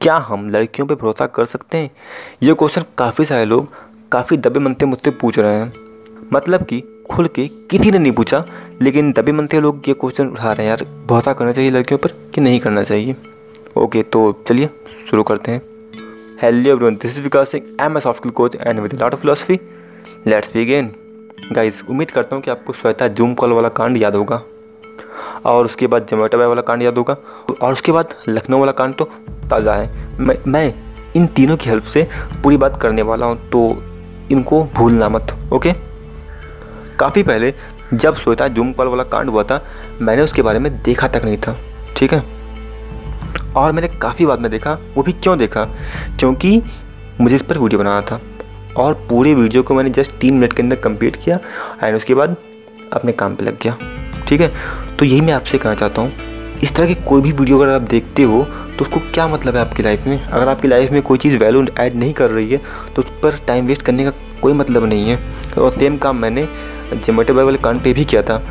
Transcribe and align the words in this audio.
क्या 0.00 0.14
हम 0.16 0.48
लड़कियों 0.48 0.86
पे 0.88 0.94
भरोसा 0.94 1.26
कर 1.26 1.44
सकते 1.44 1.78
हैं? 1.78 1.90
ये 2.42 2.52
क्वेश्चन 2.54 2.82
काफ़ी 2.98 3.24
सारे 3.24 3.44
लोग 3.44 3.72
काफ़ी 4.12 4.36
दबे 4.36 4.60
मनते 4.60 4.86
मुझसे 4.86 5.10
पूछ 5.10 5.38
रहे 5.38 5.54
हैं। 5.54 5.72
मतलब 6.32 6.62
कि 6.62 6.80
खुल 7.10 7.26
के 7.26 7.46
किसी 7.48 7.90
ने 7.90 7.98
नहीं 7.98 8.12
पूछा, 8.12 8.44
लेकिन 8.82 9.12
दबे 9.12 9.32
मनते 9.32 9.60
लोग 9.60 9.88
ये 9.88 9.94
क्वेश्चन 9.94 10.28
उठा 10.28 10.52
रहे 10.52 10.66
हैं, 10.66 10.68
यार, 10.68 10.84
भरोसा 11.06 11.32
करना 11.32 11.52
चाहिए 11.52 11.70
लड़कियों 11.70 11.98
पर 11.98 12.12
कि 12.34 12.40
नहीं 12.40 12.60
करना 12.60 12.82
चाहिए? 12.82 13.16
ओके 13.76 14.02
तो 14.02 14.44
चलिए, 14.48 14.70
शुरू 15.10 15.22
करते 15.22 15.52
हैं। 15.52 15.62
Hello 16.42 16.70
everyone 16.70 16.94
this 16.94 17.16
is 17.16 17.22
Vikas 17.22 17.50
Singh 17.50 17.76
I 17.80 17.86
am 17.86 17.98
a 17.98 18.00
soft 18.00 18.30
coach 18.30 18.56
and 18.56 18.80
with 18.80 18.94
lot 19.00 19.14
of 19.14 19.20
philosophy 19.20 19.58
let's 20.26 20.52
begin 20.52 20.92
guys 21.52 21.82
उम्मीद 21.90 22.10
करता 22.10 22.36
हूँ 22.36 22.42
कि 22.42 22.50
आपको 22.50 22.72
श्वेता 22.72 23.08
जूम 23.08 23.34
कॉल 23.34 23.52
वाला 23.52 23.68
कांड 23.68 23.96
याद 23.96 24.16
होगा। 24.16 24.42
और 25.46 25.64
उसके 25.64 25.86
बाद 25.86 26.06
जोमेटो 26.10 26.38
वाला 26.38 26.62
कांड 26.62 26.82
याद 26.82 26.98
होगा। 26.98 27.16
और 27.52 27.72
उसके 27.72 27.92
बाद 27.92 28.14
लखनऊ 28.28 28.58
वाला 28.60 28.72
कांड 28.72 28.94
तो 28.94 29.04
ताज़ा 29.50 29.74
है। 29.74 30.16
मैं 30.18 30.36
मैं 30.46 30.72
इन 31.16 31.26
तीनों 31.28 31.56
की 31.56 31.70
हेल्प 31.70 31.84
से 31.84 32.06
पूरी 32.42 32.56
बात 32.56 32.80
करने 32.82 33.02
वाला 33.02 33.26
हूँ 33.26 33.36
तो 33.50 33.60
इनको 34.30 34.62
भूलना 34.74 35.08
मत 35.08 35.34
ओके 35.52 35.72
काफ़ी 36.98 37.22
पहले 37.22 37.52
जब 37.94 38.14
श्वेता 38.14 38.46
जूम 38.48 38.72
कॉल 38.72 38.88
वाला 38.88 39.02
कांड 39.04 39.30
हुआ 39.30 39.42
था, 39.42 39.62
मैंने 40.00 40.22
उसके 40.22 40.42
बारे 40.42 40.58
में 40.58 40.72
देखा 40.82 41.08
तक 41.08 41.24
नहीं 41.24 41.36
था, 41.38 41.56
ठीक 41.96 42.12
है? 42.12 42.22
और 43.56 43.72
मैंने 43.72 43.88
काफ़ी 43.90 44.26
बाद 44.26 44.40
में 44.40 44.50
देखा, 44.50 44.72
वो 44.96 45.02
भी 45.02 45.12
क्यों 45.12 45.36
देखा? 45.38 45.64
क्योंकि 46.18 46.62
मुझे 47.20 47.34
इस 47.36 47.42
पर 47.42 47.58
वीडियो 47.58 47.78
बनाना 47.80 48.00
था। 48.02 48.20
और 48.76 48.94
पूरे 49.08 49.34
वीडियो 49.34 49.62
को 49.62 49.74
मैंने 49.74 49.90
जस्ट 49.90 50.12
तीन 50.20 50.34
मिनट 50.34 50.52
के 50.52 50.62
अंदर 50.62 50.76
कंप्लीट 50.78 51.16
किया 51.16 51.38
एंड 51.82 51.96
उसके 51.96 52.14
बाद 52.14 52.36
अपने 52.92 53.12
काम 53.12 53.34
पे 53.34 53.44
लग 53.44 53.58
गया, 53.62 53.76
ठीक 54.28 54.40
है? 54.40 54.52
तो 55.00 55.06
यही 55.06 55.20
मैं 55.20 55.32
आपसे 55.32 55.58
कहना 55.58 55.74
चाहता 55.74 56.02
हूँ, 56.02 56.58
इस 56.62 56.74
तरह 56.76 56.86
की 56.86 56.94
कोई 57.08 57.20
भी 57.20 57.30
वीडियो 57.32 57.58
अगर 57.58 57.72
आप 57.72 57.82
देखते 57.82 58.22
हो 58.22 58.42
तो 58.78 58.84
उसको 58.84 59.00
क्या 59.04 59.26
मतलब 59.28 59.54
है 59.56 59.60
आपकी 59.60 59.82
लाइफ 59.82 60.06
में? 60.06 60.22
अगर 60.22 60.48
आपकी 60.48 60.68
लाइफ 60.68 60.90
में 60.90 61.00
कोई 61.02 61.18
चीज़ 61.18 61.36
वैल्यू 61.38 61.64
ऐड 61.78 61.94
नहीं 61.94 62.12
कर 62.12 62.30
रही 62.30 62.50
है 62.50 62.60
तो 62.96 63.02
उस 63.02 63.10
पर 63.22 63.38
टाइम 63.46 63.66
वेस्ट 63.66 63.82
करने 63.82 64.04
का 64.04 64.10
कोई 64.42 64.52
मतलब 64.52 64.84
नहीं 64.84 65.10
है। 65.10 65.18
और 65.58 65.70
सेम 65.70 65.96
काम 65.96 66.16
मैंने 66.16 66.46
जोमेटो 66.96 67.34
वाले 67.34 67.58
कांड 67.58 67.80
पे 67.82 67.92
भी 67.92 68.04
किया 68.04 68.22
था। 68.22 68.42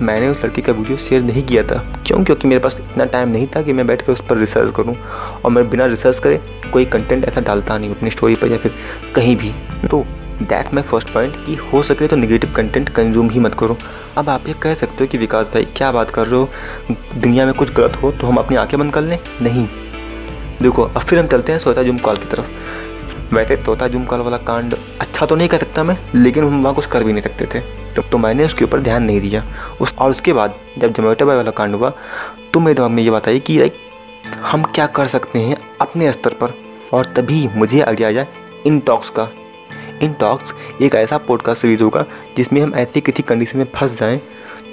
मैंने 0.00 0.28
उस 0.28 0.44
लड़की 0.44 0.62
का 0.62 0.72
वीडियो 0.72 0.96
शेयर 0.96 1.22
नहीं 1.22 1.42
किया 1.42 1.62
था। 1.62 1.76
क्यों? 2.06 2.22
क्योंकि 2.24 2.48
मेरे 2.48 2.60
पास 2.60 2.76
इतना 2.80 3.04
टाइम 3.04 3.28
नहीं 3.28 3.46
था 3.46 3.62
कि 3.62 3.72
मैं 3.72 3.86
बैठ 3.86 4.02
कर 4.02 4.12
उस 4.12 4.22
पर 4.28 4.36
रिसर्च 4.36 4.72
करूँ। 4.76 4.96
और 5.44 5.50
मैं 5.50 5.68
बिना 5.70 5.86
रिसर्च 5.86 6.18
करे 6.18 6.40
कोई 6.72 6.84
कंटेंट 6.86 7.24
ऐसा 7.24 7.40
डालता 7.40 7.78
नहीं 7.78 7.94
अपनी 7.94 8.10
स्टोरी 8.10 8.34
पर 8.34 8.52
या 8.52 8.58
फिर 8.58 8.74
कहीं 9.14 9.36
भी। 9.36 9.52
तो 9.90 10.04
दैट 10.42 10.72
माई 10.74 10.82
फ़र्स्ट 10.82 11.10
पॉइंट 11.10 11.34
कि 11.46 11.54
हो 11.64 11.82
सके 11.82 12.06
तो 12.06 12.16
निगेटिव 12.16 12.52
कंटेंट 12.52 12.88
कंज्यूम 12.88 13.30
ही 13.30 13.40
मत 13.40 13.54
करो। 13.54 13.76
अब 14.18 14.28
आप 14.28 14.48
ये 14.48 14.54
कह 14.54 14.74
सकते 14.74 14.96
हो 15.00 15.06
कि 15.06 15.18
विकास 15.18 15.46
भाई 15.46 15.64
क्या 15.76 15.90
बात 15.92 16.10
कर 16.10 16.26
रहे 16.26 16.40
हो? 16.40 16.48
दुनिया 17.14 17.46
में 17.46 17.54
कुछ 17.54 17.72
गलत 17.72 17.98
हो 18.02 18.10
तो 18.10 18.26
हम 18.26 18.36
अपनी 18.36 18.56
आँखें 18.56 18.78
बंद 18.80 18.92
कर 18.92 19.00
लें? 19.00 19.18
नहीं। 19.42 19.66
देखो 20.62 20.82
अब 20.82 20.98
फिर 20.98 21.18
हम 21.18 21.26
चलते 21.26 21.52
हैं 21.52 21.58
सोता 21.58 21.82
जुम 21.82 21.98
कॉल 21.98 22.16
की 22.16 22.26
तरफ़। 22.26 23.34
वैसे 23.34 23.56
सोता 23.56 23.88
जुम 23.88 24.04
कॉल 24.04 24.20
वाला 24.20 24.36
कांड 24.38 24.74
अच्छा 25.00 25.26
तो 25.26 25.36
नहीं 25.36 25.48
कह 25.48 25.58
सकता 25.58 25.84
मैं 25.84 25.96
लेकिन 26.14 26.44
हम 26.44 26.62
वहाँ 26.62 26.74
कुछ 26.74 26.86
कर 26.86 27.04
भी 27.04 27.12
नहीं 27.12 27.22
सकते 27.22 27.46
थे। 27.46 27.60
तो, 27.94 28.02
तो 28.02 28.18
मैंने 28.18 28.44
उसके 28.44 28.64
ऊपर 28.64 28.80
ध्यान 28.80 29.02
नहीं 29.02 29.20
दिया। 29.20 29.44
उस 29.80 29.94
और 29.98 30.10
उसके 30.10 30.32
बाद 30.32 30.54
जब 30.78 30.92
जोमेटो 30.92 31.26
वाला 31.26 31.50
कांड 31.50 31.74
हुआ 31.74 31.92
तो 32.54 32.60
मेरे 32.60 32.74
दिमाग 32.74 32.90
में 32.90 33.02
ये 33.02 33.10
बात 33.10 33.28
आई 33.28 33.40
कि 33.40 33.58
लाइक 33.58 33.76
हम 34.46 34.62
क्या 34.64 34.86
कर 34.86 35.06
सकते 35.06 35.38
हैं 35.38 35.56
अपने 35.80 36.12
स्तर 36.12 36.34
पर? 36.34 36.54
और 36.92 37.04
तभी 37.16 37.48
मुझे 37.54 37.80
आइडिया 37.80 38.08
आया 38.08 38.26
इन 38.66 38.78
टॉक्स 38.80 39.10
का। 39.10 39.28
इन 40.02 40.12
टॉक्स 40.12 40.52
एक 40.82 40.94
ऐसा 40.94 41.18
पॉडकास्ट 41.18 41.62
सीरीज़ 41.62 41.82
होगा 41.82 42.04
जिसमें 42.36 42.60
हम 42.60 42.74
ऐसी 42.74 43.00
किसी 43.00 43.22
कंडीशन 43.22 43.58
में 43.58 43.66
फंस 43.74 43.98
जाएँ 43.98 44.20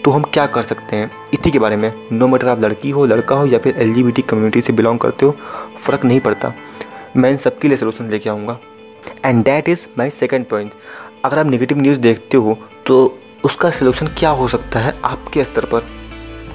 तो 0.06 0.12
हम 0.12 0.24
क्या 0.24 0.46
कर 0.46 0.62
सकते 0.62 0.96
हैं? 0.96 1.12
इसी 1.34 1.52
के 1.52 1.60
बारे 1.60 1.78
में 1.78 1.92
नो 2.12 2.28
मैटर 2.28 2.48
आप 2.48 2.62
लड़की 2.62 2.90
हो, 2.90 3.06
लड़का 3.06 3.36
हो, 3.36 3.46
या 3.46 3.60
फिर 3.60 3.76
एल 3.78 4.12
कम्युनिटी 4.22 4.62
से 4.62 4.74
बिलोंग 4.74 5.00
करते 5.00 5.26
हो, 5.26 5.36
फ़र्क 5.80 6.06
नहीं 6.06 6.20
पड़ता। 6.20 6.54
मैं 7.18 7.30
इन 7.32 7.38
सबके 7.38 7.68
लिए 7.68 7.78
सोल्यूशन 7.78 8.10
लेके 8.10 8.30
आऊँगा। 8.30 8.60
And 9.26 9.44
that 9.46 9.70
is 9.70 9.86
my 9.98 10.10
second 10.10 10.46
point 10.46 10.72
अगर 11.26 11.40
आप 11.40 11.46
निगेटिव 11.46 11.78
न्यूज़ 11.78 12.00
देखते 12.00 12.38
हो 12.38 12.58
तो 12.86 13.18
उसका 13.44 13.70
सोल्यूशन 13.70 14.08
क्या 14.08 14.30
हो 14.30 14.48
सकता 14.48 14.80
है 14.80 14.94
आपके 15.06 15.44
स्तर 15.44 15.66
पर? 15.66 15.86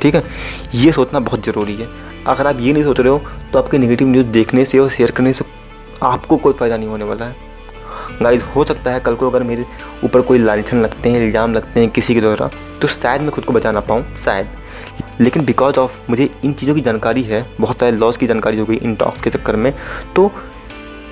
ठीक 0.02 0.14
है? 0.14 0.24
ये 0.74 0.92
सोचना 0.92 1.20
बहुत 1.20 1.44
ज़रूरी 1.44 1.74
है। 1.76 1.88
अगर 2.26 2.46
आप 2.46 2.60
ये 2.60 2.72
नहीं 2.72 2.84
सोच 2.84 3.00
रहे 3.00 3.08
हो 3.08 3.18
तो 3.52 3.58
आपके 3.58 3.78
नेगेटिव 3.78 4.08
न्यूज़ 4.08 4.26
देखने 4.26 4.64
से 4.64 4.78
और 4.78 4.90
शेयर 4.90 5.10
करने 5.10 5.32
से 5.32 5.44
आपको 6.02 6.36
कोई 6.36 6.52
फ़ायदा 6.52 6.76
नहीं 6.76 6.88
होने 6.88 7.04
वाला 7.04 7.24
है। 7.24 7.43
गाइज़ 8.22 8.42
हो 8.46 8.64
सकता 8.64 8.90
है 8.90 9.00
कल 9.00 9.14
को 9.14 9.30
अगर 9.30 9.42
मेरे 9.42 9.64
ऊपर 10.04 10.20
कोई 10.20 10.38
लालछन 10.38 10.82
लगते 10.82 11.10
हैं, 11.10 11.20
इल्ज़ाम 11.20 11.54
लगते 11.54 11.80
हैं 11.80 11.90
किसी 11.90 12.14
के 12.14 12.20
द्वारा 12.20 12.48
तो 12.82 12.88
शायद 12.88 13.22
मैं 13.22 13.30
खुद 13.30 13.44
को 13.44 13.52
बचा 13.52 13.72
ना 13.72 13.80
पाऊँ, 13.80 14.04
शायद। 14.16 14.48
लेकिन 15.20 15.44
बिकॉज़ 15.44 15.78
ऑफ़ 15.78 15.98
मुझे 16.10 16.28
इन 16.44 16.52
चीज़ों 16.52 16.74
की 16.74 16.80
जानकारी 16.80 17.22
है, 17.22 17.46
बहुत 17.60 17.80
सारे 17.80 17.92
लॉस 17.92 18.16
की 18.16 18.26
जानकारी 18.26 18.58
हो 18.58 18.64
गई 18.66 18.76
इन 18.76 18.94
टॉक्स 18.94 19.20
के 19.22 19.30
चक्कर 19.30 19.56
में 19.56 19.72
तो 20.16 20.30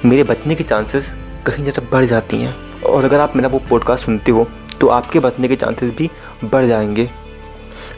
मेरे 0.04 0.22
बचने 0.24 0.54
के 0.54 0.64
चांसेस 0.64 1.12
कहीं 1.46 1.64
ज़्यादा 1.64 1.88
बढ़ 1.92 2.04
जाती 2.04 2.36
हैं। 2.36 2.54
और 2.82 3.04
अगर 3.04 3.20
आप 3.20 3.36
मेरा 3.36 3.48
वो 3.48 3.58
पॉडकास्ट 3.70 4.04
सुनते 4.04 4.32
हो 4.32 4.46
तो 4.80 4.86
आपके 4.88 5.20
बचने 5.20 5.48
के 5.48 5.56
चांसेस 5.56 5.90
भी 5.90 6.10
बढ़ 6.44 6.64
जाएँगे। 6.64 7.10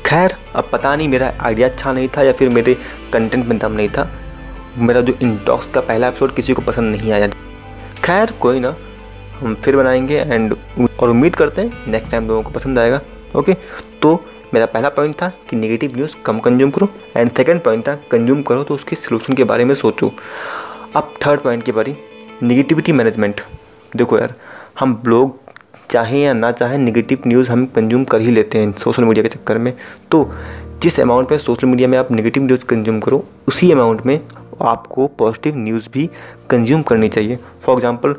खैर, 0.06 0.34
अब 0.54 0.68
पता 0.72 0.94
नहीं 0.96 1.08
मेरा 1.08 1.32
आइडिया 1.40 1.68
अच्छा 1.68 1.92
नहीं 1.92 2.08
था 2.08 2.22
या 2.22 2.32
फिर 2.32 2.48
मेरे 2.48 2.74
कंटेंट 3.12 3.46
में 3.46 3.58
दम 3.58 3.72
नहीं 3.72 3.88
था। 3.88 4.10
मेरा 4.78 5.00
जो 5.00 5.14
इनटॉक्स 5.22 5.66
का 5.66 5.80
पहला 5.80 6.08
एपिसोड 6.08 6.34
किसी 6.34 6.52
को 6.52 6.62
पसंद 6.62 6.94
नहीं 6.96 7.12
आया। 7.12 7.28
खैर, 8.04 8.30
कोई 8.32 8.60
ना 8.60 8.76
हम 9.40 9.54
फिर 9.54 9.76
बनाएँगे 9.76 10.18
एंड 10.18 10.54
और 11.00 11.10
उम्मीद 11.10 11.36
करते 11.36 11.62
हैं 11.62 11.90
नेक्स्ट 11.92 12.10
टाइम 12.10 12.28
लोगों 12.28 12.42
को 12.42 12.50
पसंद 12.50 12.78
आएगा 12.78 13.00
ओके 13.36 13.54
तो 14.02 14.14
मेरा 14.54 14.66
पहला 14.66 14.88
पॉइंट 14.88 15.14
था 15.22 15.28
कि 15.50 15.56
नेगेटिव 15.56 15.92
न्यूज़ 15.96 16.14
कम 16.26 16.38
कंज्यूम 16.38 16.70
करो 16.70 16.88
एंड 17.16 17.30
सेकंड 17.36 17.60
पॉइंट 17.60 17.86
था 17.88 17.94
कंज्यूम 18.10 18.42
करो 18.42 18.62
तो 18.64 18.74
उसके 18.74 18.96
सोल्यूशन 18.96 19.34
के 19.34 19.44
बारे 19.44 19.64
में 19.64 19.74
सोचो। 19.74 20.12
अब 20.96 21.14
थर्ड 21.26 21.40
पॉइंट 21.40 21.62
की 21.64 21.72
बारी 21.72 21.96
निगेटिविटी 22.42 22.92
मैनेजमेंट 22.92 23.40
देखो 23.96 24.18
यार, 24.18 24.34
हम 24.80 25.02
लोग 25.06 25.38
चाहें 25.90 26.18
या 26.18 26.32
ना 26.32 26.50
चाहें 26.52 26.76
निगेटिव 26.78 27.22
न्यूज़ 27.26 27.50
हम 27.50 27.64
कंज्यूम 27.66 28.04
कर 28.04 28.20
ही 28.20 28.30
लेते 28.30 28.58
हैं 28.58 28.72
सोशल 28.78 29.04
मीडिया 29.04 29.22
के 29.22 29.28
चक्कर 29.28 29.58
में। 29.58 29.72
तो 30.10 30.30
जिस 30.82 30.98
अमाउंट 31.00 31.30
में 31.30 31.38
सोशल 31.38 31.66
मीडिया 31.66 31.88
में 31.88 31.98
आप 31.98 32.10
नेगेटिव 32.12 32.42
न्यूज़ 32.42 32.64
कंज्यूम 32.66 33.00
करो, 33.00 33.24
उसी 33.48 33.70
अमाउंट 33.72 34.06
में 34.06 34.20
आपको 34.62 35.06
पॉजिटिव 35.18 35.56
न्यूज़ 35.56 35.88
भी 35.92 36.08
कंज्यूम 36.50 36.82
करनी 36.82 37.08
चाहिए। 37.08 37.38
फॉर 37.64 37.74
एग्ज़ाम्पल 37.74 38.14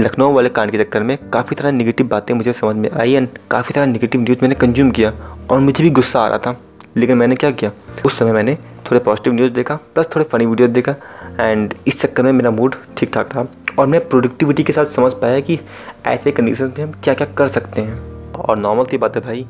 लखनऊ 0.00 0.32
वाले 0.32 0.48
कांड 0.48 0.70
के 0.70 0.78
चक्कर 0.78 1.02
में 1.02 1.16
काफ़ी 1.30 1.56
सारा 1.56 1.70
निगेटिव 1.70 2.06
बातें 2.08 2.34
मुझे 2.34 2.52
समझ 2.52 2.76
में 2.76 2.90
आई 2.90 3.12
एंड 3.12 3.28
काफ़ी 3.50 3.74
सारा 3.74 3.86
निगेटिव 3.86 4.20
न्यूज़ 4.20 4.38
मैंने 4.42 4.54
कंज्यूम 4.54 4.90
किया 4.90 5.12
और 5.50 5.58
मुझे 5.60 5.84
भी 5.84 5.90
गुस्सा 5.90 6.20
आ 6.20 6.28
रहा 6.28 6.38
था। 6.38 6.56
लेकिन 6.96 7.16
मैंने 7.16 7.36
क्या 7.36 7.50
किया? 7.50 7.70
उस 8.06 8.18
समय 8.18 8.32
मैंने 8.32 8.54
थोड़े 8.86 8.98
पॉजिटिव 9.00 9.32
न्यूज़ 9.32 9.52
देखा 9.52 9.74
प्लस 9.94 10.06
थोड़े 10.06 10.24
फ़नी 10.24 10.46
वीडियो 10.46 10.68
देखा 10.68 10.94
एंड 11.40 11.74
इस 11.86 12.00
चक्कर 12.00 12.22
में 12.22 12.32
मेरा 12.32 12.50
मूड 12.50 12.74
ठीक 12.96 13.12
ठाक 13.14 13.26
था 13.26 13.46
और 13.78 13.86
मैं 13.86 14.08
प्रोडक्टिविटी 14.08 14.62
के 14.62 14.72
साथ 14.72 14.86
समझ 14.86 15.12
पाया 15.12 15.40
कि 15.40 15.58
ऐसे 16.06 16.30
कंडीशन 16.30 16.72
में 16.78 16.84
हम 16.84 16.92
क्या 17.04 17.14
क्या 17.14 17.26
कर 17.26 17.48
सकते 17.48 17.82
हैं। 17.82 18.32
और 18.32 18.58
नॉर्मल 18.58 18.84
सी 18.84 18.98
बात 18.98 19.16
है 19.16 19.22
भाई, 19.22 19.46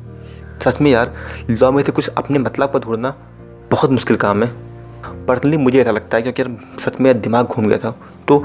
सच 0.63 0.81
में 0.81 0.91
यार 0.91 1.13
लॉ 1.49 1.71
में 1.71 1.83
से 1.83 1.91
कुछ 1.91 2.07
अपने 2.07 2.39
मतलब 2.39 2.71
पर 2.73 2.79
ढूंढना 2.79 3.13
बहुत 3.71 3.91
मुश्किल 3.91 4.17
काम 4.17 4.43
है। 4.43 4.51
पर्सनली 5.25 5.57
मुझे 5.57 5.81
ऐसा 5.81 5.91
लगता 5.91 6.17
है 6.17 6.21
क्योंकि 6.23 6.41
यार 6.41 6.81
सच 6.81 6.99
में 7.01 7.21
दिमाग 7.21 7.45
घूम 7.45 7.67
गया 7.67 7.77
था। 7.77 7.95
तो 8.27 8.43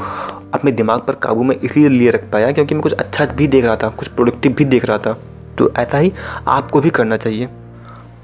अपने 0.54 0.72
दिमाग 0.72 1.00
पर 1.00 1.14
काबू 1.14 1.42
में 1.42 1.56
इसीलिए 1.56 1.88
लिए 1.88 2.10
रख 2.10 2.30
पाया 2.32 2.50
क्योंकि 2.52 2.74
मैं 2.74 2.82
कुछ 2.82 2.92
अच्छा 2.92 3.24
भी 3.26 3.46
देख 3.46 3.64
रहा 3.64 3.76
था, 3.76 3.88
कुछ 3.88 4.08
प्रोडक्टिव 4.08 4.52
भी 4.52 4.64
देख 4.64 4.84
रहा 4.84 4.98
था। 4.98 5.18
तो 5.58 5.70
ऐसा 5.78 5.98
ही 5.98 6.12
आपको 6.48 6.80
भी 6.80 6.90
करना 6.90 7.16
चाहिए। 7.16 7.48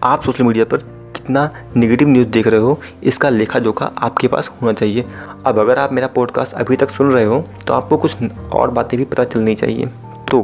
आप 0.03 0.23
सोशल 0.23 0.45
मीडिया 0.45 0.65
पर 0.65 0.77
कितना 1.17 1.49
निगेटिव 1.77 2.09
न्यूज़ 2.09 2.29
देख 2.29 2.47
रहे 2.47 2.61
हो, 2.61 2.79
इसका 3.05 3.29
लेखा 3.29 3.59
जोखा 3.59 3.91
आपके 3.99 4.29
पास 4.29 4.51
होना 4.63 4.73
चाहिए। 4.73 5.05
अब 5.47 5.59
अगर 5.59 5.79
आप 5.79 5.93
मेरा 5.93 6.07
पॉडकास्ट 6.07 6.53
अभी 6.55 6.77
तक 6.77 6.91
सुन 6.91 7.11
रहे 7.13 7.25
हो 7.25 7.45
तो 7.67 7.75
आपको 7.75 7.97
कुछ 7.97 8.17
और 8.55 8.71
बातें 8.71 8.99
भी 8.99 9.05
पता 9.05 9.25
चलनी 9.25 9.55
चाहिए। 9.55 9.87
तो 10.31 10.43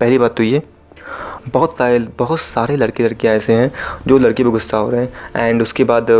पहली 0.00 0.18
बात 0.18 0.36
तो 0.36 0.42
ये, 0.42 0.62
बहुत 1.48 1.76
सारे 1.76 1.98
बहुत 2.18 2.40
सारे 2.40 2.76
लड़के 2.76 3.04
लड़कियाँ 3.04 3.34
ऐसे 3.34 3.52
हैं, 3.52 3.70
जो 4.06 4.18
लड़के 4.18 4.44
पर 4.44 4.50
गुस्सा 4.50 4.78
हो 4.78 4.90
रहे 4.90 5.00
हैं 5.00 5.46
एंड 5.46 5.62
उसके 5.62 5.84
बाद 5.84 6.10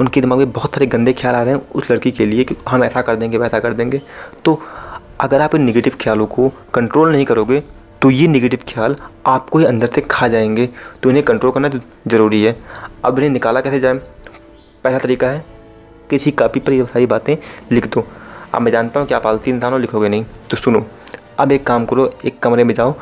उनके 0.00 0.20
दिमाग 0.20 0.38
में 0.38 0.52
बहुत 0.52 0.74
सारे 0.74 0.86
गंदे 0.86 1.12
ख्याल 1.12 1.34
आ 1.34 1.42
रहे 1.42 1.54
हैं 1.54 1.60
उस 1.70 1.90
लड़की 1.90 2.10
के 2.10 2.26
लिए 2.26 2.44
कि 2.44 2.56
हम 2.68 2.84
ऐसा 2.84 3.02
कर 3.02 3.16
देंगे, 3.16 3.38
वैसा 3.38 3.58
कर 3.58 3.72
देंगे। 3.72 4.00
तो 4.44 4.60
अगर 5.20 5.40
आप 5.40 5.54
इन 5.54 5.62
निगेटिव 5.62 5.96
ख्यालों 6.00 6.26
को 6.26 6.48
कंट्रोल 6.74 7.12
नहीं 7.12 7.24
करोगे 7.24 7.62
तो 8.02 8.10
ये 8.10 8.26
निगेटिव 8.28 8.60
ख्याल 8.68 8.94
आपको 9.26 9.58
ही 9.58 9.64
अंदर 9.64 9.86
से 9.86 10.00
खा 10.00 10.26
जाएँगे। 10.28 10.68
तो 11.02 11.10
इन्हें 11.10 11.24
कंट्रोल 11.24 11.52
करना 11.52 11.70
ज़रूरी 12.06 12.42
है। 12.42 12.56
अब 13.04 13.18
इन्हें 13.18 13.30
निकाला 13.30 13.60
कैसे 13.60 13.80
जाए? 13.80 13.94
पहला 14.84 14.98
तरीका 14.98 15.26
है, 15.26 15.44
किसी 16.10 16.30
कापी 16.30 16.60
पर 16.60 16.72
ये 16.72 16.84
सारी 16.84 17.06
बातें 17.06 17.36
लिख 17.72 17.86
दो। 17.86 18.06
अब 18.54 18.62
मैं 18.62 18.72
जानता 18.72 19.00
हूँ 19.00 19.08
कि 19.08 19.14
आप 19.14 19.26
आलती 19.26 19.50
इंसान 19.50 19.72
हो, 19.72 19.78
लिखोगे 19.78 20.08
नहीं। 20.08 20.24
तो 20.50 20.56
सुनो, 20.56 20.84
अब 21.38 21.52
एक 21.52 21.66
काम 21.66 21.84
करो, 21.84 22.10
एक 22.24 22.38
कमरे 22.38 22.64
में 22.64 22.74
जाओ। 22.74 22.94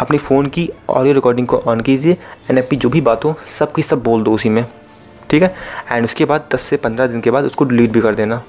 अपने 0.00 0.18
फ़ोन 0.18 0.46
की 0.46 0.68
ऑडियो 0.90 1.14
रिकॉर्डिंग 1.14 1.46
को 1.46 1.58
ऑन 1.58 1.80
कीजिए 1.80 2.12
एंड 2.50 2.58
अपनी 2.58 2.78
जो 2.78 2.88
भी 2.88 3.00
बात 3.00 3.24
हो, 3.24 3.34
सब 3.58 3.72
की 3.72 3.82
सब 3.82 4.02
बोल 4.02 4.22
दो 4.22 4.34
उसी 4.34 4.48
में। 4.48 4.64
ठीक 5.36 5.42
है? 5.42 5.54
एंड 5.92 6.04
उसके 6.04 6.24
बाद 6.24 6.48
10 6.52 6.60
से 6.60 6.76
15 6.76 7.06
दिन 7.06 7.20
के 7.20 7.30
बाद 7.30 7.44
उसको 7.44 7.64
डिलीट 7.64 7.90
भी 7.90 8.00
कर 8.00 8.14
देना। 8.14 8.42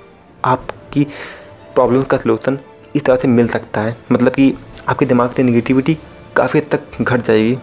आपकी 0.46 1.04
प्रॉब्लम 1.76 2.04
का 2.04 2.18
सलूशन 2.18 2.60
इस 2.96 3.04
तरह 3.06 3.16
से 3.16 3.28
मिल 3.28 3.48
सकता 3.48 3.82
है। 3.82 3.96
मतलब 4.12 4.32
कि 4.32 4.54
आपके 4.88 5.06
दिमाग 5.06 5.34
की 5.34 5.44
निगेटिविटी 5.44 5.98
काफ़ी 6.36 6.60
हद 6.60 6.68
तक 6.72 7.02
घट 7.02 7.22
जाएगी। 7.22 7.58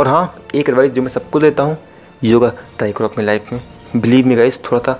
और 0.00 0.08
हाँ 0.08 0.34
एक 0.54 0.68
एडवाइस 0.68 0.90
जो 0.92 1.02
मैं 1.02 1.08
सबको 1.08 1.40
देता 1.40 1.62
हूँ 1.62 1.76
योगा 2.24 2.48
ट्राई 2.78 2.92
करो 2.92 3.08
अपनी 3.08 3.24
लाइफ 3.24 3.52
में। 3.52 3.60
बिलीव 3.96 4.26
मी 4.26 4.36
गाइस 4.36 4.60
थोड़ा 4.64 4.82
सा 4.82 4.98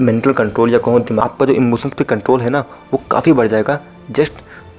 मेंटल 0.00 0.32
कंट्रोल 0.32 0.72
या 0.72 0.78
कहूँ 0.78 1.00
दिमाग 1.00 1.36
का 1.40 1.46
जो 1.46 1.52
इमोशंस 1.52 1.92
पे 1.92 2.04
कंट्रोल 2.04 2.40
है 2.40 2.50
ना, 2.50 2.64
वो 2.92 3.02
काफ़ी 3.10 3.32
बढ़ 3.32 3.48
जाएगा। 3.48 3.80
जस्ट 4.10 4.32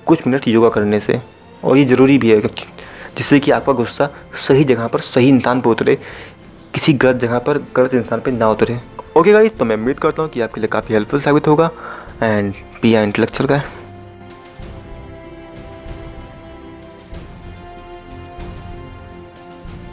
कुछ 0.06 0.28
मिनट 0.28 0.48
योगा 0.48 0.70
करने 0.70 1.00
से। 1.00 1.22
और 1.64 1.78
ये 1.78 1.86
ज़रूरी 1.86 2.18
भी 2.18 2.32
है 2.32 2.42
जिससे 3.18 3.40
कि 3.40 3.52
आपका 3.52 3.74
गुस्सा 3.74 4.10
सही 4.34 4.64
जगह 4.64 4.88
पर 4.88 5.00
सही 5.00 5.28
इंसान 5.30 5.60
पर 5.62 5.70
उतरे। 5.70 5.98
किसी 6.84 6.94
गलत 7.00 7.16
जगह 7.16 7.40
पर 7.40 7.58
गलत 7.76 7.94
इंसान 7.94 8.20
पर 8.20 8.32
ना 8.32 8.50
उतरे। 8.52 8.78
ओके 9.18 9.32
गाइज़ 9.34 9.52
तो 9.60 9.66
मैं 9.66 9.76
उम्मीद 9.76 10.00
करता 10.00 10.22
हूँ 10.22 10.30
कि 10.32 10.42
आपके 10.42 10.62
लिए 10.62 10.68
काफ़ी 10.68 10.94
हेल्पफुल 10.94 11.20
साबित 11.22 11.48
होगा 11.48 11.70
एंड 12.24 12.54
पी 12.82 12.94
इंटेलेक्चुअल 12.96 13.48
का 13.50 13.62